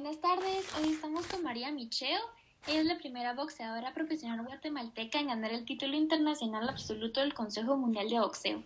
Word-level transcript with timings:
Buenas 0.00 0.20
tardes, 0.20 0.64
hoy 0.78 0.92
estamos 0.92 1.26
con 1.26 1.42
María 1.42 1.72
Micheo. 1.72 2.20
Ella 2.68 2.80
es 2.82 2.86
la 2.86 2.98
primera 2.98 3.34
boxeadora 3.34 3.92
profesional 3.94 4.46
guatemalteca 4.46 5.18
en 5.18 5.26
ganar 5.26 5.50
el 5.50 5.64
título 5.64 5.96
internacional 5.96 6.68
absoluto 6.68 7.18
del 7.18 7.34
Consejo 7.34 7.76
Mundial 7.76 8.08
de 8.08 8.20
Boxeo. 8.20 8.62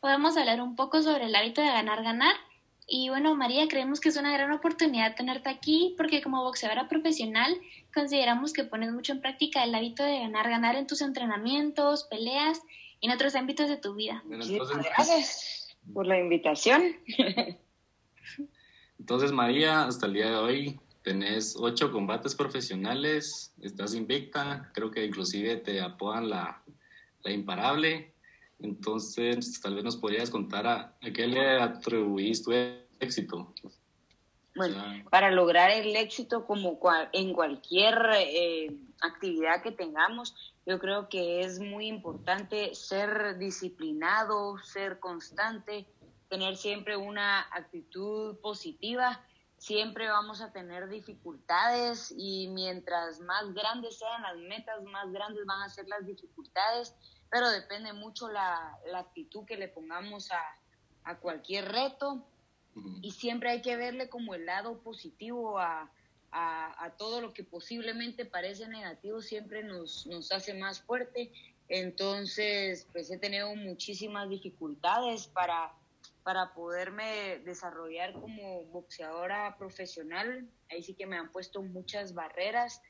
Podemos 0.00 0.36
hablar 0.36 0.60
un 0.60 0.74
poco 0.74 1.00
sobre 1.00 1.26
el 1.26 1.36
hábito 1.36 1.60
de 1.60 1.68
ganar-ganar. 1.68 2.34
Y 2.88 3.10
bueno, 3.10 3.36
María, 3.36 3.68
creemos 3.68 4.00
que 4.00 4.08
es 4.08 4.16
una 4.16 4.32
gran 4.32 4.50
oportunidad 4.50 5.14
tenerte 5.14 5.50
aquí 5.50 5.94
porque 5.96 6.20
como 6.20 6.42
boxeadora 6.42 6.88
profesional 6.88 7.56
consideramos 7.94 8.52
que 8.52 8.64
pones 8.64 8.90
mucho 8.90 9.12
en 9.12 9.20
práctica 9.20 9.62
el 9.62 9.76
hábito 9.76 10.02
de 10.02 10.18
ganar-ganar 10.18 10.74
en 10.74 10.88
tus 10.88 11.00
entrenamientos, 11.00 12.08
peleas 12.10 12.60
y 12.98 13.06
en 13.06 13.12
otros 13.12 13.36
ámbitos 13.36 13.68
de 13.68 13.76
tu 13.76 13.94
vida. 13.94 14.20
Gracias 14.26 15.76
por 15.94 16.08
la 16.08 16.18
invitación. 16.18 16.96
Entonces, 19.02 19.32
María, 19.32 19.82
hasta 19.82 20.06
el 20.06 20.12
día 20.12 20.30
de 20.30 20.36
hoy 20.36 20.80
tenés 21.02 21.56
ocho 21.58 21.90
combates 21.90 22.36
profesionales, 22.36 23.52
estás 23.60 23.96
invicta, 23.96 24.70
creo 24.72 24.92
que 24.92 25.04
inclusive 25.04 25.56
te 25.56 25.80
apodan 25.80 26.30
la, 26.30 26.62
la 27.24 27.32
imparable. 27.32 28.14
Entonces, 28.60 29.60
tal 29.60 29.74
vez 29.74 29.82
nos 29.82 29.96
podrías 29.96 30.30
contar 30.30 30.68
a, 30.68 30.96
qué 31.00 31.26
le 31.26 31.60
atribuís 31.60 32.44
tu 32.44 32.52
éxito. 33.00 33.52
Bueno, 34.54 34.80
para 35.10 35.32
lograr 35.32 35.72
el 35.72 35.96
éxito 35.96 36.46
como 36.46 36.78
en 37.12 37.32
cualquier 37.32 37.98
eh, 38.14 38.70
actividad 39.00 39.64
que 39.64 39.72
tengamos, 39.72 40.32
yo 40.64 40.78
creo 40.78 41.08
que 41.08 41.40
es 41.40 41.58
muy 41.58 41.88
importante 41.88 42.72
ser 42.76 43.36
disciplinado, 43.36 44.58
ser 44.58 45.00
constante, 45.00 45.88
tener 46.32 46.56
siempre 46.56 46.96
una 46.96 47.42
actitud 47.50 48.38
positiva. 48.38 49.22
Siempre 49.58 50.08
vamos 50.08 50.40
a 50.40 50.50
tener 50.50 50.88
dificultades 50.88 52.10
y 52.16 52.48
mientras 52.48 53.20
más 53.20 53.52
grandes 53.52 53.98
sean 53.98 54.22
las 54.22 54.38
metas, 54.38 54.82
más 54.84 55.12
grandes 55.12 55.44
van 55.44 55.60
a 55.60 55.68
ser 55.68 55.86
las 55.88 56.06
dificultades, 56.06 56.94
pero 57.30 57.50
depende 57.50 57.92
mucho 57.92 58.30
la, 58.30 58.78
la 58.90 59.00
actitud 59.00 59.44
que 59.44 59.58
le 59.58 59.68
pongamos 59.68 60.32
a, 60.32 60.42
a 61.04 61.18
cualquier 61.18 61.70
reto 61.70 62.26
y 63.02 63.10
siempre 63.10 63.50
hay 63.50 63.60
que 63.60 63.76
verle 63.76 64.08
como 64.08 64.34
el 64.34 64.46
lado 64.46 64.78
positivo 64.78 65.58
a, 65.58 65.92
a, 66.30 66.84
a, 66.84 66.96
todo 66.96 67.20
lo 67.20 67.34
que 67.34 67.44
posiblemente 67.44 68.24
parece 68.24 68.66
negativo, 68.68 69.20
siempre 69.20 69.64
nos, 69.64 70.06
nos 70.06 70.32
hace 70.32 70.54
más 70.54 70.80
fuerte. 70.80 71.30
Entonces, 71.68 72.88
pues 72.90 73.10
he 73.10 73.18
tenido 73.18 73.54
muchísimas 73.54 74.30
dificultades 74.30 75.26
para 75.26 75.74
para 76.22 76.52
poderme 76.54 77.38
desarrollar 77.44 78.12
como 78.12 78.64
boxeadora 78.66 79.56
profesional. 79.58 80.48
Ahí 80.70 80.82
sí 80.82 80.94
que 80.94 81.06
me 81.06 81.16
han 81.16 81.32
puesto 81.32 81.62
muchas 81.62 82.14
barreras, 82.14 82.80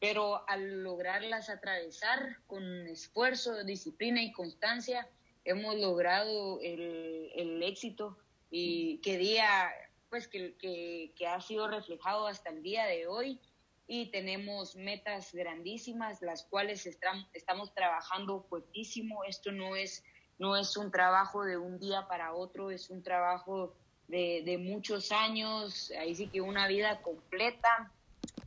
pero 0.00 0.48
al 0.48 0.82
lograrlas 0.82 1.48
atravesar 1.48 2.38
con 2.46 2.64
esfuerzo, 2.88 3.64
disciplina 3.64 4.22
y 4.22 4.32
constancia, 4.32 5.08
hemos 5.44 5.76
logrado 5.76 6.60
el, 6.62 7.30
el 7.36 7.62
éxito 7.62 8.18
y 8.50 8.98
que 8.98 9.18
día, 9.18 9.70
pues 10.10 10.28
que, 10.28 10.56
que, 10.56 11.12
que 11.16 11.26
ha 11.26 11.40
sido 11.40 11.68
reflejado 11.68 12.26
hasta 12.26 12.50
el 12.50 12.62
día 12.62 12.86
de 12.86 13.06
hoy 13.06 13.40
y 13.86 14.10
tenemos 14.10 14.76
metas 14.76 15.34
grandísimas, 15.34 16.22
las 16.22 16.44
cuales 16.44 16.86
estamos 16.86 17.74
trabajando 17.74 18.42
fuertísimo. 18.42 19.24
Esto 19.24 19.52
no 19.52 19.76
es 19.76 20.02
no 20.38 20.56
es 20.56 20.76
un 20.76 20.90
trabajo 20.90 21.44
de 21.44 21.56
un 21.56 21.78
día 21.78 22.06
para 22.08 22.34
otro, 22.34 22.70
es 22.70 22.90
un 22.90 23.02
trabajo 23.02 23.74
de, 24.08 24.58
muchos 24.58 25.12
años, 25.12 25.92
ahí 25.98 26.14
sí 26.14 26.28
que 26.28 26.40
una 26.40 26.68
vida 26.68 27.00
completa 27.02 27.90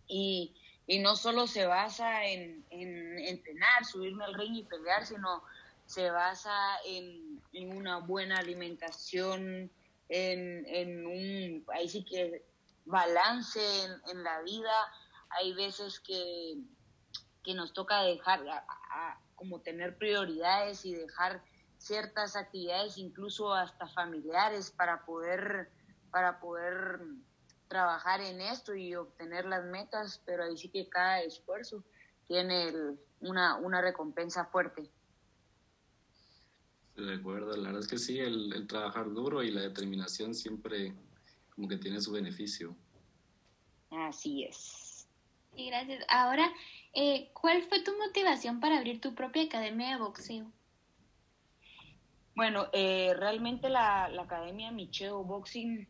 y, 0.08 0.54
no 1.02 1.16
solo 1.18 1.48
se 1.48 1.66
basa 1.66 2.26
en, 2.26 2.66
entrenar, 2.70 3.86
subirme 3.86 4.24
al 4.24 4.36
ring 4.36 4.56
y 4.56 4.64
pelear, 4.64 5.06
sino 5.06 5.44
se 5.86 6.10
basa 6.12 6.52
en, 6.86 7.42
una 7.54 7.98
buena 7.98 8.40
alimentación, 8.40 9.70
en, 10.10 11.06
un, 11.06 11.66
ahí 11.74 11.90
sí 11.90 12.04
que 12.04 12.46
balance 12.86 13.60
en, 14.12 14.24
la 14.24 14.42
vida. 14.44 14.72
Hay 15.30 15.54
veces 15.54 16.00
que, 16.00 16.58
que 17.44 17.54
nos 17.54 17.74
toca 17.74 18.04
dejar, 18.04 18.42
como 19.36 19.60
tener 19.60 19.98
prioridades 19.98 20.86
y 20.86 20.94
dejar 20.94 21.42
ciertas 21.88 22.36
actividades, 22.36 22.98
incluso 22.98 23.54
hasta 23.54 23.88
familiares, 23.88 24.72
para 24.72 25.06
poder, 25.06 25.72
para 26.12 26.40
poder 26.40 27.00
trabajar 27.68 28.22
en 28.22 28.42
esto 28.42 28.76
y 28.76 28.96
obtener 28.96 29.46
las 29.46 29.66
metas, 29.66 30.22
pero 30.26 30.44
ahí 30.44 30.58
sí 30.58 30.70
que 30.70 30.88
cada 30.90 31.22
esfuerzo 31.22 31.84
tiene 32.28 32.74
una, 33.22 33.58
una 33.58 33.82
recompensa 33.82 34.46
fuerte. 34.46 34.90
De 36.96 37.14
acuerdo, 37.14 37.56
la 37.56 37.68
verdad 37.68 37.82
es 37.82 37.88
que 37.88 37.98
sí, 37.98 38.20
el, 38.20 38.66
trabajar 38.68 39.14
duro 39.14 39.44
y 39.44 39.52
la 39.52 39.62
determinación 39.62 40.34
siempre 40.34 40.96
como 41.54 41.68
que 41.68 41.78
tiene 41.78 42.02
su 42.02 42.12
beneficio. 42.12 42.76
Así 43.92 44.44
es. 44.44 45.08
Sí, 45.56 45.68
gracias. 45.68 46.04
Ahora, 46.10 46.52
eh, 46.94 47.30
¿cuál 47.34 47.62
fue 47.64 47.84
tu 47.84 47.96
motivación 47.98 48.60
para 48.60 48.78
abrir 48.78 49.00
tu 49.00 49.14
propia 49.14 49.44
academia 49.44 49.92
de 49.92 50.02
boxeo? 50.02 50.52
Bueno, 52.38 52.68
eh, 52.72 53.16
realmente 53.16 53.68
la, 53.68 54.10
la, 54.10 54.22
Academia 54.22 54.70
Micheo 54.70 55.24
Boxing 55.24 55.88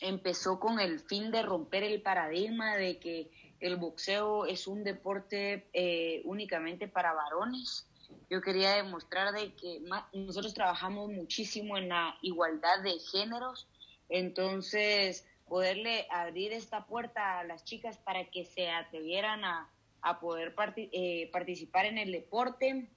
empezó 0.00 0.58
con 0.58 0.80
el 0.80 0.98
fin 0.98 1.30
de 1.30 1.42
romper 1.42 1.82
el 1.82 2.00
paradigma 2.00 2.74
de 2.76 2.98
que 2.98 3.30
el 3.60 3.76
boxeo 3.76 4.46
es 4.46 4.66
un 4.66 4.82
deporte 4.82 5.68
eh, 5.74 6.22
únicamente 6.24 6.88
para 6.88 7.12
varones. 7.12 7.86
Yo 8.30 8.40
quería 8.40 8.76
demostrar 8.76 9.34
de 9.34 9.52
que 9.52 9.82
nosotros 10.14 10.54
trabajamos 10.54 11.10
muchísimo 11.10 11.76
en 11.76 11.90
la 11.90 12.16
igualdad 12.22 12.82
de 12.82 12.98
géneros, 12.98 13.68
entonces 14.08 15.26
poderle 15.46 16.06
abrir 16.10 16.54
esta 16.54 16.86
puerta 16.86 17.40
a 17.40 17.44
las 17.44 17.62
chicas 17.62 17.98
para 17.98 18.24
que 18.30 18.46
se 18.46 18.70
atrevieran 18.70 19.44
a, 19.44 19.68
a 20.00 20.18
poder 20.18 20.54
eh, 20.76 21.28
participar 21.30 21.84
en 21.84 21.98
el 21.98 22.10
deporte 22.10 22.88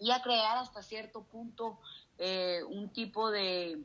y 0.00 0.10
a 0.10 0.22
crear 0.22 0.56
hasta 0.56 0.82
cierto 0.82 1.22
punto 1.24 1.78
eh, 2.22 2.62
un 2.68 2.90
tipo 2.90 3.30
de, 3.30 3.82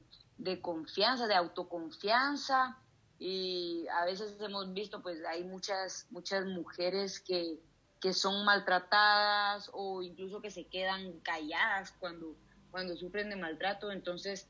confianza, 0.62 1.26
de 1.26 1.36
autoconfianza. 1.36 2.78
Y 3.18 3.88
a 3.88 4.04
veces 4.04 4.36
hemos 4.42 4.74
visto 4.74 5.02
pues 5.02 5.24
hay 5.24 5.46
muchas 5.46 6.06
muchas 6.10 6.46
mujeres 6.46 7.22
que, 7.22 7.62
que 8.02 8.12
son 8.12 8.44
maltratadas 8.44 9.70
o 9.72 10.02
incluso 10.02 10.42
que 10.42 10.52
se 10.52 10.66
quedan 10.66 11.22
calladas 11.22 11.94
cuando 11.98 12.36
cuando 12.72 12.98
sufren 12.98 13.30
de 13.30 13.38
maltrato. 13.38 13.90
Entonces 13.90 14.50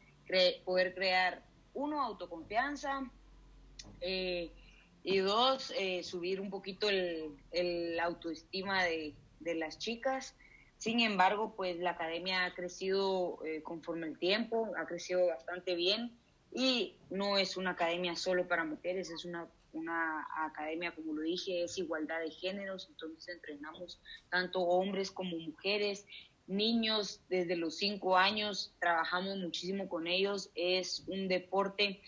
poder 0.66 0.96
crear 0.96 1.44
uno 1.76 2.02
autoconfianza 2.02 3.08
eh, 4.02 4.52
y 5.04 5.20
dos 5.20 5.72
eh, 5.78 6.02
subir 6.02 6.42
un 6.42 6.50
poquito 6.50 6.90
el, 6.90 7.38
el 7.52 8.00
autoestima 8.00 8.84
de, 8.84 9.14
de 9.42 9.54
las 9.54 9.78
chicas 9.78 10.34
sin 10.86 11.00
embargo, 11.00 11.52
pues 11.58 11.80
la 11.80 11.90
academia 11.90 12.46
ha 12.46 12.54
crecido 12.54 13.40
eh, 13.44 13.64
conforme 13.64 14.06
el 14.06 14.20
tiempo, 14.20 14.70
ha 14.78 14.86
crecido 14.86 15.26
bastante 15.26 15.74
bien 15.74 16.12
y 16.54 16.94
no 17.10 17.40
es 17.40 17.58
una 17.58 17.72
academia 17.72 18.16
solo 18.16 18.48
para 18.48 18.66
mujeres, 18.66 19.10
es 19.10 19.26
una, 19.26 19.48
una 19.74 20.28
academia, 20.46 20.94
como 20.94 21.14
lo 21.14 21.24
dije, 21.24 21.64
es 21.64 21.80
igualdad 21.80 22.20
de 22.20 22.30
géneros, 22.30 22.86
entonces 22.88 23.34
entrenamos 23.34 24.00
tanto 24.30 24.60
hombres 24.60 25.10
como 25.10 25.36
mujeres, 25.40 26.06
niños 26.46 27.20
desde 27.30 27.56
los 27.56 27.78
cinco 27.78 28.16
años, 28.16 28.72
trabajamos 28.78 29.38
muchísimo 29.38 29.90
con 29.90 30.06
ellos, 30.06 30.52
es 30.54 31.04
un 31.08 31.28
deporte 31.28 32.00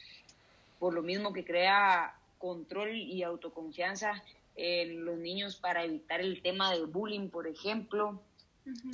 por 0.78 0.94
lo 0.94 1.02
mismo 1.02 1.34
que 1.34 1.44
crea 1.44 2.16
control 2.38 2.96
y 2.96 3.24
autoconfianza 3.24 4.24
en 4.56 5.04
los 5.04 5.18
niños 5.18 5.56
para 5.56 5.84
evitar 5.84 6.22
el 6.22 6.44
tema 6.44 6.72
del 6.72 6.86
bullying, 6.86 7.30
por 7.30 7.48
ejemplo, 7.48 8.22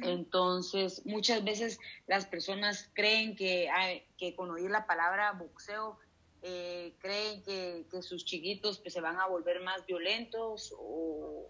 entonces, 0.03 1.05
muchas 1.05 1.43
veces 1.43 1.79
las 2.07 2.25
personas 2.25 2.89
creen 2.93 3.35
que, 3.35 3.69
que 4.17 4.35
con 4.35 4.51
oír 4.51 4.69
la 4.69 4.85
palabra 4.85 5.31
boxeo, 5.33 5.97
eh, 6.41 6.95
creen 6.99 7.41
que, 7.43 8.01
sus 8.01 8.25
chiquitos 8.25 8.79
pues, 8.79 8.93
se 8.93 9.01
van 9.01 9.19
a 9.19 9.27
volver 9.27 9.61
más 9.61 9.85
violentos 9.85 10.73
o, 10.77 11.49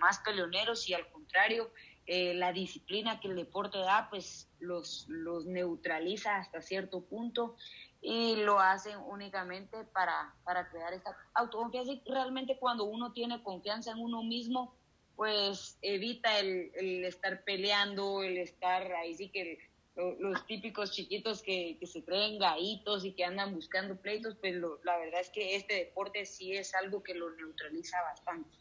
más 0.00 0.18
peleoneros 0.20 0.88
y 0.88 0.94
al 0.94 1.08
contrario, 1.10 1.70
eh, 2.06 2.34
la 2.34 2.52
disciplina 2.52 3.20
que 3.20 3.28
el 3.28 3.36
deporte 3.36 3.78
da 3.78 4.08
pues 4.10 4.48
los, 4.58 5.06
los 5.08 5.44
neutraliza 5.44 6.36
hasta 6.36 6.60
cierto 6.62 7.04
punto 7.04 7.56
y 8.00 8.36
lo 8.36 8.58
hacen 8.58 8.98
únicamente 8.98 9.84
para, 9.84 10.34
para 10.44 10.68
crear 10.70 10.92
esta 10.92 11.16
autoconfianza. 11.34 11.92
Y 11.92 12.02
realmente 12.04 12.58
cuando 12.58 12.84
uno 12.84 13.12
tiene 13.12 13.42
confianza 13.42 13.92
en 13.92 13.98
uno 13.98 14.24
mismo, 14.24 14.74
pues 15.16 15.78
evita 15.82 16.38
el, 16.38 17.04
estar 17.04 17.44
peleando, 17.44 18.22
el 18.22 18.38
estar 18.38 18.92
ahí 18.92 19.14
sí 19.14 19.28
que 19.28 19.58
los 19.94 20.46
típicos 20.46 20.92
chiquitos 20.92 21.42
que, 21.42 21.78
se 21.84 22.02
creen 22.02 22.38
gaitos 22.38 23.04
y 23.04 23.12
que 23.12 23.24
andan 23.24 23.54
buscando 23.54 24.00
pleitos, 24.00 24.36
pero 24.40 24.80
la 24.84 24.96
verdad 24.96 25.20
es 25.20 25.30
que 25.30 25.54
este 25.54 25.74
deporte 25.74 26.24
sí 26.24 26.52
es 26.52 26.74
algo 26.74 27.02
que 27.02 27.14
lo 27.14 27.30
neutraliza 27.36 28.00
bastante. 28.02 28.56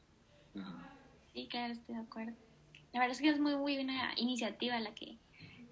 Sí, 1.34 1.48
claro, 1.48 1.74
estoy 1.74 1.96
de 1.96 2.02
acuerdo. 2.02 2.34
La 2.92 3.00
verdad 3.00 3.16
es 3.16 3.22
que 3.22 3.30
es 3.30 3.40
muy, 3.40 3.56
muy 3.56 3.76
buena 3.76 4.14
iniciativa 4.18 4.78
la 4.80 4.94
que, 4.94 5.18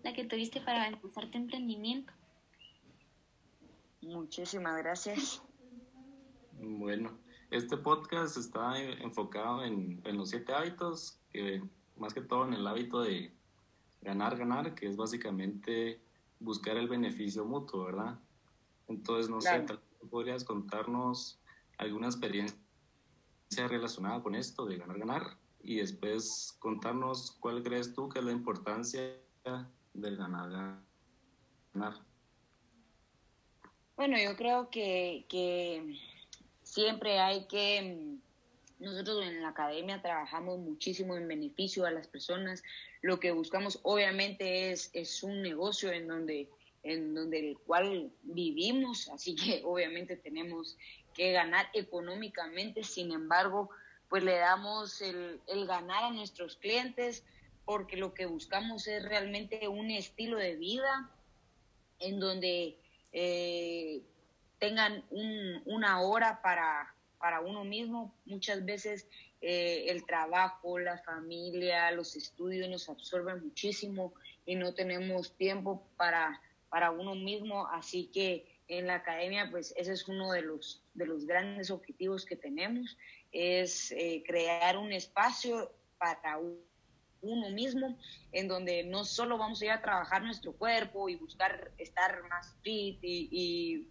la 0.03 0.13
que 0.13 0.23
tuviste 0.23 0.61
para 0.61 0.87
impulsar 0.87 1.29
tu 1.29 1.37
emprendimiento. 1.37 2.13
Muchísimas 4.01 4.77
gracias. 4.77 5.43
Bueno, 6.53 7.19
este 7.51 7.77
podcast 7.77 8.37
está 8.37 8.79
enfocado 8.79 9.63
en, 9.63 10.01
en 10.05 10.17
los 10.17 10.29
siete 10.29 10.53
hábitos, 10.53 11.19
que 11.31 11.63
más 11.97 12.13
que 12.13 12.21
todo 12.21 12.45
en 12.45 12.53
el 12.53 12.67
hábito 12.67 13.01
de 13.01 13.33
ganar, 14.01 14.37
ganar, 14.37 14.75
que 14.75 14.87
es 14.87 14.95
básicamente 14.95 15.99
buscar 16.39 16.77
el 16.77 16.87
beneficio 16.87 17.45
mutuo, 17.45 17.85
¿verdad? 17.85 18.19
Entonces, 18.87 19.29
no 19.29 19.41
sé, 19.41 19.65
podrías 20.09 20.43
contarnos 20.43 21.39
alguna 21.77 22.07
experiencia 22.07 22.57
relacionada 23.67 24.21
con 24.21 24.35
esto 24.35 24.65
de 24.65 24.77
ganar, 24.77 24.99
ganar, 24.99 25.37
y 25.61 25.77
después 25.77 26.55
contarnos 26.59 27.31
cuál 27.39 27.63
crees 27.63 27.93
tú 27.93 28.09
que 28.09 28.19
es 28.19 28.25
la 28.25 28.31
importancia 28.31 29.17
del 29.93 30.17
ganar, 30.17 30.81
ganar. 31.73 31.93
Bueno, 33.97 34.17
yo 34.17 34.35
creo 34.37 34.69
que, 34.69 35.25
que 35.27 35.99
siempre 36.69 37.19
hay 37.19 37.45
que 37.45 38.17
nosotros 38.77 39.25
en 39.25 39.41
la 39.41 39.49
academia 39.49 40.01
trabajamos 40.01 40.59
muchísimo 40.59 41.17
en 41.17 41.27
beneficio 41.27 41.85
a 41.85 41.91
las 41.91 42.07
personas. 42.07 42.63
Lo 43.01 43.19
que 43.19 43.31
buscamos 43.31 43.79
obviamente 43.83 44.71
es, 44.71 44.89
es 44.93 45.23
un 45.23 45.41
negocio 45.41 45.91
en 45.91 46.07
donde, 46.07 46.47
en 46.83 47.13
donde 47.13 47.39
el 47.39 47.57
cual 47.57 48.11
vivimos, 48.23 49.09
así 49.09 49.35
que 49.35 49.61
obviamente 49.65 50.15
tenemos 50.15 50.77
que 51.13 51.31
ganar 51.31 51.67
económicamente. 51.73 52.83
Sin 52.83 53.11
embargo, 53.11 53.69
pues 54.07 54.23
le 54.23 54.37
damos 54.37 55.01
el, 55.01 55.41
el 55.47 55.65
ganar 55.65 56.05
a 56.05 56.11
nuestros 56.11 56.55
clientes 56.55 57.23
porque 57.65 57.97
lo 57.97 58.13
que 58.13 58.25
buscamos 58.25 58.87
es 58.87 59.03
realmente 59.03 59.67
un 59.67 59.91
estilo 59.91 60.37
de 60.37 60.55
vida 60.55 61.11
en 61.99 62.19
donde 62.19 62.77
eh, 63.11 64.01
tengan 64.59 65.03
un, 65.09 65.61
una 65.65 66.01
hora 66.01 66.41
para 66.41 66.93
para 67.19 67.41
uno 67.41 67.63
mismo. 67.63 68.15
Muchas 68.25 68.65
veces 68.65 69.07
eh, 69.41 69.85
el 69.89 70.05
trabajo, 70.05 70.79
la 70.79 70.97
familia, 70.97 71.91
los 71.91 72.15
estudios 72.15 72.67
nos 72.67 72.89
absorben 72.89 73.43
muchísimo 73.43 74.13
y 74.45 74.55
no 74.55 74.73
tenemos 74.73 75.35
tiempo 75.35 75.83
para, 75.97 76.41
para 76.69 76.89
uno 76.89 77.13
mismo. 77.13 77.67
Así 77.67 78.09
que 78.11 78.47
en 78.67 78.87
la 78.87 78.95
academia, 78.95 79.49
pues 79.51 79.73
ese 79.77 79.93
es 79.93 80.07
uno 80.07 80.31
de 80.31 80.41
los, 80.41 80.81
de 80.93 81.05
los 81.05 81.25
grandes 81.25 81.69
objetivos 81.69 82.25
que 82.25 82.35
tenemos, 82.35 82.97
es 83.31 83.91
eh, 83.91 84.23
crear 84.25 84.77
un 84.77 84.91
espacio 84.91 85.71
para 85.97 86.39
uno 87.21 87.49
mismo, 87.49 87.97
en 88.31 88.47
donde 88.47 88.83
no 88.83 89.05
solo 89.05 89.37
vamos 89.37 89.61
a 89.61 89.65
ir 89.65 89.71
a 89.71 89.81
trabajar 89.81 90.23
nuestro 90.23 90.53
cuerpo 90.53 91.09
y 91.09 91.15
buscar 91.15 91.71
estar 91.77 92.23
más 92.29 92.55
fit 92.61 92.99
y, 93.01 93.87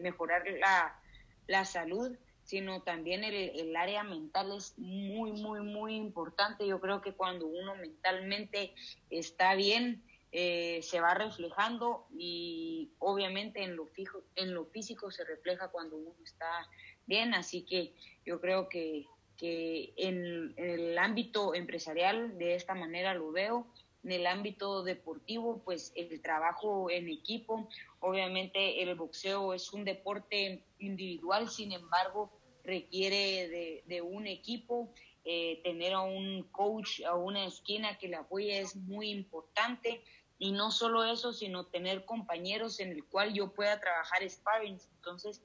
mejorar 0.00 0.44
la, 0.58 0.98
la 1.46 1.64
salud, 1.64 2.16
sino 2.50 2.82
también 2.82 3.22
el, 3.22 3.76
área 3.76 4.02
mental 4.02 4.50
es 4.56 4.76
muy, 4.76 5.30
muy, 5.32 5.60
muy 5.60 5.94
importante. 5.94 6.66
Yo 6.66 6.80
creo 6.80 7.00
que 7.00 7.12
cuando 7.12 7.46
uno 7.46 7.76
mentalmente 7.76 8.74
está 9.08 9.54
bien, 9.54 10.02
eh, 10.32 10.80
se 10.82 11.00
va 11.00 11.14
reflejando 11.14 12.06
y 12.12 12.90
obviamente 12.98 13.62
en 13.62 13.76
lo, 13.76 13.86
fijo, 13.86 14.22
en 14.34 14.52
lo 14.52 14.64
físico 14.66 15.12
se 15.12 15.24
refleja 15.24 15.68
cuando 15.68 15.96
uno 15.96 16.12
está 16.24 16.68
bien. 17.06 17.34
Así 17.34 17.62
que 17.62 17.94
yo 18.26 18.40
creo 18.40 18.68
que, 18.68 19.06
que 19.40 19.94
en, 19.96 20.52
el 20.58 20.98
ámbito 20.98 21.54
empresarial 21.54 22.36
de 22.36 22.54
esta 22.54 22.74
manera 22.74 23.14
lo 23.14 23.32
veo. 23.32 23.66
En 24.04 24.12
el 24.12 24.26
ámbito 24.26 24.82
deportivo, 24.82 25.62
pues 25.64 25.92
el 25.94 26.20
trabajo 26.20 26.90
en 26.90 27.08
equipo, 27.08 27.68
obviamente 28.00 28.82
el 28.82 28.94
boxeo 28.94 29.52
es 29.54 29.72
un 29.72 29.84
deporte 29.84 30.62
individual, 30.78 31.50
sin 31.50 31.72
embargo, 31.72 32.30
requiere 32.64 33.82
de, 33.86 34.02
un 34.02 34.26
equipo, 34.26 34.92
eh, 35.24 35.60
tener 35.62 35.94
a 35.94 36.00
un 36.00 36.44
coach, 36.50 37.02
a 37.06 37.14
una 37.14 37.44
esquina 37.44 37.98
que 37.98 38.08
le 38.08 38.16
apoye 38.16 38.60
es 38.60 38.76
muy 38.76 39.10
importante. 39.10 40.02
Y 40.38 40.52
no 40.52 40.70
solo 40.70 41.04
eso, 41.04 41.34
sino 41.34 41.66
tener 41.66 42.06
compañeros 42.06 42.80
en 42.80 42.92
el 42.92 43.04
cual 43.04 43.34
yo 43.34 43.52
pueda 43.52 43.78
trabajar 43.78 44.22
sparring. 44.28 44.78
Entonces, 44.96 45.42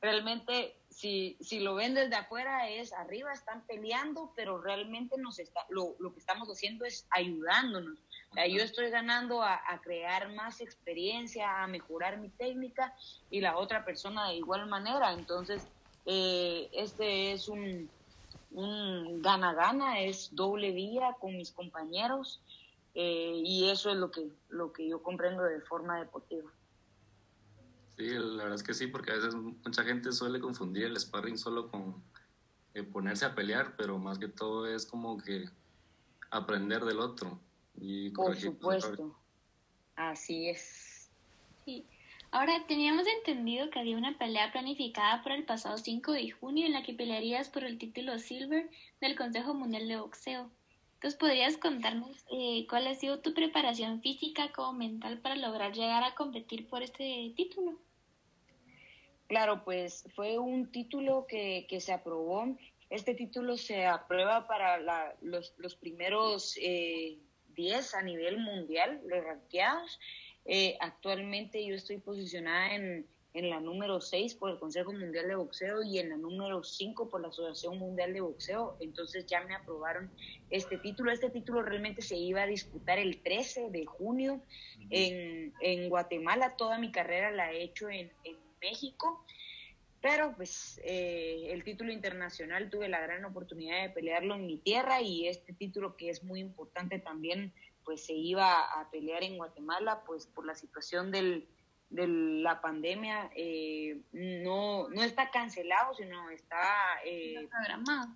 realmente, 0.00 0.76
si, 0.90 1.36
si 1.40 1.60
lo 1.60 1.74
ven 1.74 1.94
desde 1.94 2.16
afuera, 2.16 2.68
es 2.68 2.92
arriba, 2.92 3.32
están 3.32 3.64
peleando, 3.66 4.32
pero 4.36 4.60
realmente 4.60 5.16
nos 5.18 5.38
está, 5.38 5.64
lo, 5.68 5.96
lo 5.98 6.12
que 6.12 6.20
estamos 6.20 6.48
haciendo 6.48 6.84
es 6.84 7.06
ayudándonos. 7.10 7.98
yo 8.48 8.62
estoy 8.62 8.90
ganando 8.90 9.42
a, 9.42 9.60
a, 9.66 9.80
crear 9.80 10.32
más 10.34 10.60
experiencia, 10.60 11.62
a 11.62 11.66
mejorar 11.66 12.18
mi 12.18 12.28
técnica 12.28 12.94
y 13.30 13.40
la 13.40 13.56
otra 13.56 13.84
persona 13.84 14.28
de 14.28 14.36
igual 14.36 14.66
manera. 14.66 15.12
Entonces, 15.12 15.66
eh, 16.06 16.68
este 16.72 17.32
es 17.32 17.48
un 17.48 17.90
gana-gana, 18.50 20.00
es 20.00 20.34
doble 20.34 20.72
vía 20.72 21.14
con 21.20 21.36
mis 21.36 21.52
compañeros 21.52 22.40
eh, 22.94 23.42
y 23.44 23.68
eso 23.68 23.90
es 23.90 23.96
lo 23.96 24.10
que, 24.10 24.28
lo 24.48 24.72
que 24.72 24.88
yo 24.88 25.02
comprendo 25.02 25.42
de 25.44 25.60
forma 25.60 25.98
deportiva. 25.98 26.50
Sí, 27.98 28.10
la 28.10 28.44
verdad 28.44 28.54
es 28.54 28.62
que 28.62 28.74
sí, 28.74 28.86
porque 28.86 29.10
a 29.10 29.16
veces 29.16 29.34
mucha 29.34 29.82
gente 29.82 30.12
suele 30.12 30.38
confundir 30.38 30.84
el 30.84 31.00
sparring 31.00 31.36
solo 31.36 31.68
con 31.68 32.00
eh, 32.72 32.84
ponerse 32.84 33.24
a 33.24 33.34
pelear, 33.34 33.74
pero 33.76 33.98
más 33.98 34.20
que 34.20 34.28
todo 34.28 34.68
es 34.68 34.86
como 34.86 35.18
que 35.18 35.46
aprender 36.30 36.84
del 36.84 37.00
otro. 37.00 37.40
Y 37.74 38.10
Por 38.10 38.36
supuesto, 38.36 39.18
así 39.96 40.48
es. 40.48 41.10
Sí. 41.64 41.84
Ahora, 42.30 42.66
teníamos 42.68 43.04
entendido 43.08 43.68
que 43.70 43.80
había 43.80 43.96
una 43.96 44.16
pelea 44.16 44.52
planificada 44.52 45.24
para 45.24 45.34
el 45.34 45.44
pasado 45.44 45.76
5 45.76 46.12
de 46.12 46.30
junio 46.30 46.66
en 46.66 46.74
la 46.74 46.84
que 46.84 46.94
pelearías 46.94 47.48
por 47.48 47.64
el 47.64 47.78
título 47.78 48.16
Silver 48.20 48.70
del 49.00 49.16
Consejo 49.16 49.54
Mundial 49.54 49.88
de 49.88 49.96
Boxeo. 49.96 50.48
Entonces, 50.94 51.18
¿podrías 51.18 51.56
contarnos 51.56 52.24
eh, 52.30 52.64
cuál 52.70 52.86
ha 52.86 52.94
sido 52.94 53.18
tu 53.18 53.34
preparación 53.34 54.02
física 54.02 54.52
como 54.52 54.74
mental 54.74 55.18
para 55.18 55.34
lograr 55.34 55.72
llegar 55.72 56.04
a 56.04 56.14
competir 56.14 56.68
por 56.68 56.84
este 56.84 57.32
título? 57.36 57.76
Claro, 59.28 59.62
pues 59.62 60.06
fue 60.16 60.38
un 60.38 60.72
título 60.72 61.26
que, 61.26 61.66
que 61.68 61.80
se 61.80 61.92
aprobó. 61.92 62.56
Este 62.88 63.14
título 63.14 63.58
se 63.58 63.84
aprueba 63.84 64.46
para 64.46 64.78
los, 65.20 65.54
los, 65.58 65.76
primeros 65.76 66.54
10 66.54 66.58
eh, 66.64 67.96
a 67.96 68.02
nivel 68.02 68.38
mundial, 68.38 69.02
los 69.06 69.22
ranqueados. 69.22 70.00
Eh, 70.46 70.78
actualmente 70.80 71.62
yo 71.62 71.74
estoy 71.74 71.98
posicionada 71.98 72.74
en, 72.74 73.06
en 73.34 73.50
la 73.50 73.60
número 73.60 74.00
6 74.00 74.34
por 74.36 74.50
el 74.50 74.58
Consejo 74.58 74.94
Mundial 74.94 75.28
de 75.28 75.34
Boxeo 75.34 75.82
y 75.82 75.98
en 75.98 76.08
la 76.08 76.16
número 76.16 76.64
5 76.64 77.10
por 77.10 77.20
la 77.20 77.28
Asociación 77.28 77.78
Mundial 77.78 78.14
de 78.14 78.22
Boxeo. 78.22 78.78
Entonces 78.80 79.26
ya 79.26 79.42
me 79.42 79.54
aprobaron 79.54 80.10
este 80.48 80.78
título. 80.78 81.12
Este 81.12 81.28
título 81.28 81.60
realmente 81.60 82.00
se 82.00 82.16
iba 82.16 82.44
a 82.44 82.46
disputar 82.46 82.98
el 82.98 83.22
13 83.22 83.68
de 83.68 83.84
junio 83.84 84.40
en, 84.88 85.52
en 85.60 85.90
Guatemala. 85.90 86.56
Toda 86.56 86.78
mi 86.78 86.90
carrera 86.90 87.30
la 87.30 87.52
he 87.52 87.62
hecho 87.62 87.90
en, 87.90 88.10
en 88.24 88.47
México. 88.60 89.24
Pero 90.00 90.32
pues 90.36 90.80
eh, 90.84 91.48
el 91.50 91.64
título 91.64 91.92
internacional 91.92 92.70
tuve 92.70 92.88
la 92.88 93.00
gran 93.00 93.24
oportunidad 93.24 93.82
de 93.82 93.90
pelearlo 93.90 94.36
en 94.36 94.46
mi 94.46 94.58
tierra 94.58 95.00
y 95.02 95.26
este 95.26 95.52
título 95.52 95.96
que 95.96 96.10
es 96.10 96.22
muy 96.22 96.40
importante 96.40 97.00
también 97.00 97.52
pues 97.84 98.04
se 98.04 98.12
iba 98.12 98.60
a 98.60 98.90
pelear 98.90 99.24
en 99.24 99.38
Guatemala, 99.38 100.02
pues 100.06 100.26
por 100.26 100.44
la 100.44 100.54
situación 100.54 101.10
del, 101.10 101.48
de 101.90 102.06
la 102.06 102.60
pandemia 102.60 103.30
eh, 103.34 104.02
no, 104.12 104.88
no 104.90 105.02
está 105.02 105.30
cancelado, 105.30 105.94
sino 105.94 106.28
está... 106.30 106.62
Eh, 107.04 107.48
programado. 107.50 108.14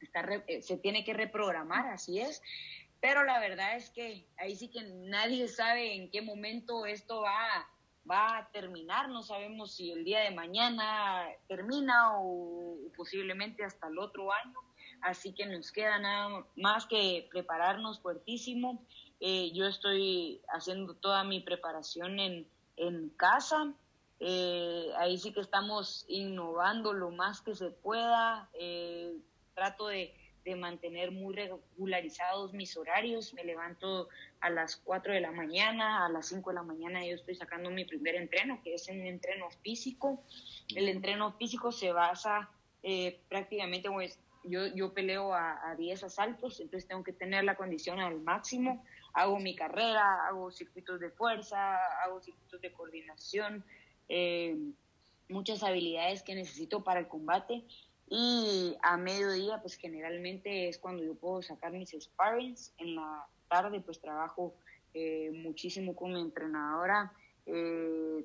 Está 0.00 0.20
eh, 0.46 0.62
se 0.62 0.76
tiene 0.76 1.04
que 1.04 1.14
reprogramar, 1.14 1.86
así 1.86 2.20
es. 2.20 2.42
Pero 3.00 3.24
la 3.24 3.38
verdad 3.40 3.76
es 3.76 3.90
que 3.90 4.26
ahí 4.36 4.56
sí 4.56 4.68
que 4.68 4.82
nadie 4.82 5.48
sabe 5.48 5.94
en 5.94 6.10
qué 6.10 6.20
momento 6.20 6.84
esto 6.84 7.22
va, 7.22 7.68
va 8.10 8.38
a 8.38 8.50
terminar. 8.50 9.08
No 9.08 9.22
sabemos 9.22 9.74
si 9.74 9.92
el 9.92 10.04
día 10.04 10.20
de 10.20 10.30
mañana 10.30 11.26
termina 11.46 12.18
o 12.18 12.76
posiblemente 12.96 13.64
hasta 13.64 13.88
el 13.88 13.98
otro 13.98 14.32
año 14.32 14.54
así 15.02 15.32
que 15.32 15.46
nos 15.46 15.72
queda 15.72 15.98
nada 15.98 16.44
más 16.56 16.86
que 16.86 17.28
prepararnos 17.30 18.00
fuertísimo. 18.00 18.84
Eh, 19.20 19.52
yo 19.52 19.66
estoy 19.66 20.40
haciendo 20.48 20.94
toda 20.94 21.24
mi 21.24 21.40
preparación 21.40 22.18
en, 22.20 22.48
en 22.76 23.10
casa. 23.10 23.72
Eh, 24.20 24.90
ahí 24.98 25.18
sí 25.18 25.32
que 25.32 25.40
estamos 25.40 26.04
innovando 26.08 26.92
lo 26.92 27.10
más 27.10 27.40
que 27.40 27.54
se 27.54 27.70
pueda. 27.70 28.48
Eh, 28.54 29.16
trato 29.54 29.88
de, 29.88 30.14
de 30.44 30.56
mantener 30.56 31.10
muy 31.10 31.34
regularizados 31.34 32.52
mis 32.52 32.76
horarios. 32.76 33.34
Me 33.34 33.44
levanto 33.44 34.08
a 34.40 34.50
las 34.50 34.76
4 34.76 35.12
de 35.12 35.20
la 35.20 35.32
mañana, 35.32 36.06
a 36.06 36.08
las 36.08 36.28
5 36.28 36.50
de 36.50 36.54
la 36.54 36.62
mañana 36.62 37.04
yo 37.04 37.14
estoy 37.14 37.34
sacando 37.34 37.70
mi 37.70 37.84
primer 37.84 38.14
entreno, 38.14 38.60
que 38.62 38.74
es 38.74 38.88
un 38.88 39.00
entreno 39.00 39.50
físico. 39.62 40.22
El 40.74 40.88
entreno 40.88 41.32
físico 41.32 41.72
se 41.72 41.92
basa 41.92 42.50
eh, 42.82 43.20
prácticamente, 43.28 43.90
pues, 43.90 44.18
yo, 44.44 44.66
yo 44.68 44.94
peleo 44.94 45.34
a, 45.34 45.70
a 45.70 45.74
10 45.74 46.04
asaltos, 46.04 46.60
entonces 46.60 46.88
tengo 46.88 47.02
que 47.02 47.12
tener 47.12 47.44
la 47.44 47.56
condición 47.56 48.00
al 48.00 48.20
máximo. 48.20 48.84
Hago 49.12 49.38
mi 49.38 49.54
carrera, 49.54 50.26
hago 50.26 50.50
circuitos 50.50 51.00
de 51.00 51.10
fuerza, 51.10 51.76
hago 52.04 52.20
circuitos 52.20 52.60
de 52.60 52.72
coordinación, 52.72 53.64
eh, 54.08 54.56
muchas 55.28 55.62
habilidades 55.62 56.22
que 56.22 56.34
necesito 56.34 56.82
para 56.82 57.00
el 57.00 57.08
combate 57.08 57.64
y 58.10 58.76
a 58.82 58.96
mediodía, 58.96 59.60
pues 59.60 59.74
generalmente 59.74 60.68
es 60.68 60.78
cuando 60.78 61.04
yo 61.04 61.14
puedo 61.14 61.42
sacar 61.42 61.72
mis 61.72 61.90
sparrings. 61.90 62.72
En 62.78 62.96
la 62.96 63.26
tarde, 63.48 63.80
pues 63.80 64.00
trabajo 64.00 64.54
eh, 64.94 65.30
muchísimo 65.34 65.94
con 65.94 66.12
mi 66.12 66.20
entrenadora. 66.20 67.12
Eh, 67.46 68.24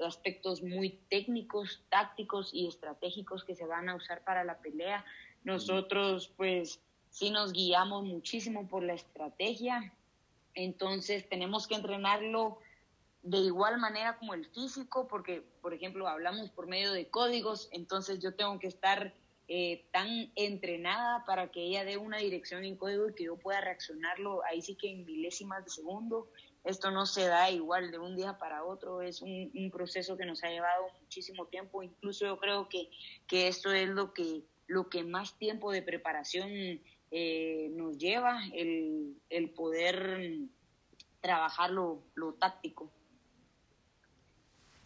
aspectos 0.00 0.62
muy 0.62 1.00
técnicos, 1.08 1.84
tácticos 1.88 2.52
y 2.52 2.66
estratégicos 2.66 3.44
que 3.44 3.54
se 3.54 3.66
van 3.66 3.88
a 3.88 3.96
usar 3.96 4.22
para 4.22 4.44
la 4.44 4.58
pelea. 4.58 5.04
Nosotros, 5.42 6.32
pues, 6.36 6.80
sí 7.10 7.30
nos 7.30 7.52
guiamos 7.52 8.04
muchísimo 8.04 8.68
por 8.68 8.82
la 8.82 8.94
estrategia. 8.94 9.92
Entonces, 10.54 11.28
tenemos 11.28 11.66
que 11.66 11.74
entrenarlo 11.74 12.58
de 13.22 13.38
igual 13.38 13.78
manera 13.78 14.18
como 14.18 14.34
el 14.34 14.46
físico, 14.46 15.08
porque, 15.08 15.42
por 15.62 15.72
ejemplo, 15.74 16.06
hablamos 16.06 16.50
por 16.50 16.66
medio 16.66 16.92
de 16.92 17.08
códigos, 17.08 17.68
entonces 17.72 18.20
yo 18.20 18.34
tengo 18.34 18.58
que 18.58 18.66
estar 18.66 19.14
eh, 19.46 19.84
tan 19.92 20.32
entrenada 20.36 21.24
para 21.26 21.50
que 21.50 21.62
ella 21.62 21.84
dé 21.84 21.98
una 21.98 22.18
dirección 22.18 22.64
en 22.64 22.76
código 22.76 23.08
y 23.08 23.14
que 23.14 23.24
yo 23.24 23.36
pueda 23.36 23.60
reaccionarlo 23.60 24.42
ahí 24.44 24.62
sí 24.62 24.74
que 24.74 24.90
en 24.90 25.04
milésimas 25.04 25.64
de 25.64 25.70
segundo. 25.70 26.30
Esto 26.64 26.90
no 26.90 27.04
se 27.04 27.26
da 27.26 27.50
igual 27.50 27.90
de 27.90 27.98
un 27.98 28.16
día 28.16 28.38
para 28.38 28.64
otro, 28.64 29.02
es 29.02 29.20
un, 29.20 29.70
proceso 29.70 30.16
que 30.16 30.24
nos 30.24 30.42
ha 30.44 30.48
llevado 30.48 30.86
muchísimo 31.02 31.46
tiempo, 31.46 31.82
incluso 31.82 32.24
yo 32.24 32.38
creo 32.38 32.70
que, 32.70 32.88
que 33.26 33.48
esto 33.48 33.70
es 33.70 33.86
lo 33.86 34.14
que, 34.14 34.44
lo 34.66 34.88
que 34.88 35.04
más 35.04 35.36
tiempo 35.36 35.70
de 35.72 35.82
preparación 35.82 36.48
eh, 37.10 37.68
nos 37.72 37.98
lleva, 37.98 38.40
el, 38.54 39.20
el 39.28 39.50
poder 39.50 40.48
trabajar 41.20 41.70
lo, 41.70 42.02
lo 42.14 42.32
táctico. 42.32 42.90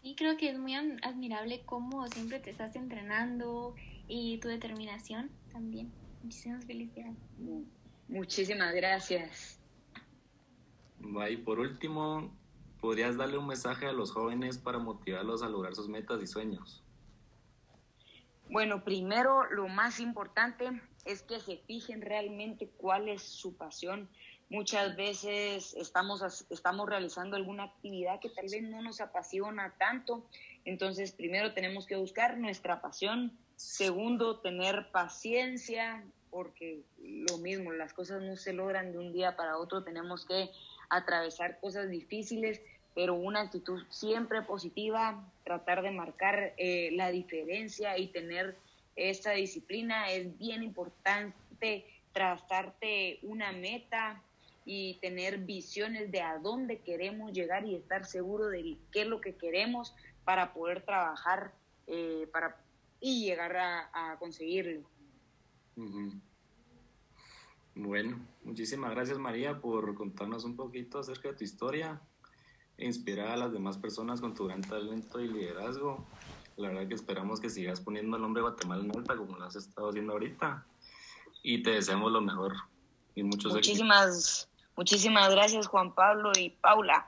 Y 0.03 0.15
creo 0.15 0.37
que 0.37 0.51
es 0.51 0.59
muy 0.59 0.75
admirable 0.75 1.63
cómo 1.65 2.07
siempre 2.09 2.41
te 2.41 2.51
estás 2.51 2.77
entrenando, 2.77 3.75
y 4.09 4.39
tu 4.39 4.49
determinación 4.49 5.31
también. 5.53 5.93
Muchísimas 6.23 6.65
felicidades. 6.65 7.17
Muchísimas 8.09 8.75
gracias. 8.75 9.61
Y 11.31 11.37
por 11.37 11.61
último, 11.61 12.35
¿podrías 12.81 13.17
darle 13.17 13.39
un 13.39 13.47
mensaje 13.47 13.87
a 13.87 13.93
los 13.93 14.11
jóvenes 14.13 14.59
para 14.59 14.79
motivarlos 14.79 15.43
a 15.43 15.49
lograr 15.49 15.75
sus 15.75 15.89
metas 15.89 16.23
y 16.23 16.27
sueños? 16.27 16.83
Bueno, 18.51 18.83
primero 18.83 19.45
lo 19.51 19.69
más 19.69 20.01
importante 20.01 20.81
es 21.05 21.23
que 21.23 21.39
se 21.39 21.59
fijen 21.59 22.01
realmente 22.01 22.69
cuál 22.77 23.09
es 23.09 23.23
su 23.23 23.57
pasión. 23.57 24.09
Muchas 24.49 24.97
veces 24.97 25.75
estamos, 25.75 26.47
estamos 26.49 26.89
realizando 26.89 27.37
alguna 27.37 27.65
actividad 27.65 28.19
que 28.21 28.31
tal 28.31 28.47
vez 28.51 28.63
no 28.63 28.81
nos 28.81 29.03
apasiona 29.03 29.75
tanto. 29.79 30.27
Entonces, 30.65 31.13
primero 31.13 31.53
tenemos 31.53 31.87
que 31.87 31.97
buscar 31.97 32.39
nuestra 32.39 32.81
pasión, 32.81 33.39
Segundo, 33.59 34.39
tener 34.39 34.89
paciencia, 34.93 36.05
porque 36.31 36.83
lo 37.03 37.39
mismo, 37.39 37.73
las 37.73 37.93
cosas 37.93 38.23
no 38.23 38.37
se 38.37 38.53
logran 38.53 38.93
de 38.93 38.99
un 38.99 39.13
día 39.13 39.35
para 39.35 39.59
otro, 39.59 39.83
tenemos 39.83 40.25
que 40.25 40.49
atravesar 40.89 41.59
cosas 41.59 41.91
difíciles, 41.91 42.63
pero 42.95 43.15
una 43.15 43.41
actitud 43.41 43.83
siempre 43.91 44.43
positiva, 44.43 45.29
tratar 45.43 45.83
de 45.83 45.91
marcar 45.91 46.55
eh, 46.57 46.91
la 46.93 47.11
diferencia 47.11 47.99
y 47.99 48.07
tener 48.07 48.57
esta 48.95 49.33
disciplina 49.33 50.09
es 50.13 50.39
bien 50.39 50.63
importante, 50.63 51.85
trazarte 52.13 53.19
una 53.23 53.51
meta 53.51 54.23
y 54.67 54.99
tener 55.01 55.39
visiones 55.39 56.13
de 56.13 56.21
a 56.21 56.39
dónde 56.39 56.79
queremos 56.79 57.33
llegar 57.33 57.65
y 57.65 57.75
estar 57.75 58.07
seguro 58.07 58.47
de 58.47 58.77
qué 58.93 59.03
es 59.03 59.09
lo 59.09 59.21
que 59.21 59.35
queremos 59.35 59.97
para 60.25 60.53
poder 60.53 60.83
trabajar, 60.83 61.51
eh, 61.89 62.29
para 62.31 62.57
y 63.01 63.25
llegar 63.25 63.57
a, 63.57 64.17
conseguirlo. 64.19 64.89
Bueno, 67.75 68.19
muchísimas 68.43 68.91
gracias 68.91 69.19
María 69.19 69.61
por 69.61 69.95
contarnos 69.95 70.45
un 70.45 70.57
poquito 70.57 70.99
acerca 70.99 71.29
de 71.29 71.35
tu 71.35 71.45
historia 71.45 72.01
e 72.77 72.87
inspirar 72.87 73.29
a 73.29 73.37
las 73.37 73.53
demás 73.53 73.79
personas 73.79 74.21
con 74.21 74.35
tu 74.35 74.47
gran 74.47 74.63
talento 74.63 75.21
y 75.21 75.29
liderazgo. 75.29 76.05
La 76.57 76.69
verdad 76.69 76.89
que 76.89 76.95
esperamos 76.95 77.41
que 77.41 77.51
sigas 77.51 77.81
poniendo 77.81 78.17
el 78.17 78.23
nombre 78.23 78.43
de 78.43 78.49
Guatemala 78.49 78.83
en 78.83 78.97
alta 78.97 79.17
como 79.17 79.39
lo 79.39 79.45
has 79.45 79.55
estado 79.55 79.91
haciendo 79.91 80.13
ahorita 80.13 80.67
y 81.43 81.63
te 81.63 81.71
deseamos 81.71 82.11
lo 82.11 82.21
mejor 82.21 82.55
y 83.15 83.23
muchos 83.23 83.53
muchísimas 83.53 84.49
muchísimas 84.77 85.31
gracias 85.31 85.69
Juan 85.69 85.95
Pablo 85.95 86.33
y 86.37 86.51
Paula. 86.51 87.05